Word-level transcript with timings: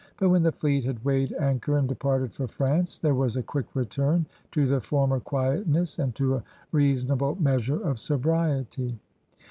But 0.19 0.29
when 0.29 0.41
the 0.41 0.51
fleet 0.51 0.83
had 0.83 1.05
Weighed 1.05 1.31
anchor 1.33 1.77
and 1.77 1.87
departed 1.87 2.33
for 2.33 2.47
France, 2.47 2.97
there 2.97 3.13
was 3.13 3.37
a 3.37 3.43
quick 3.43 3.67
return 3.75 4.25
to 4.49 4.65
the 4.65 4.81
former 4.81 5.19
quietness 5.19 5.99
and 5.99 6.15
to 6.15 6.37
a 6.37 6.43
reasonable 6.71 7.35
measure 7.35 7.79
of 7.79 7.99
sobriety. 7.99 8.97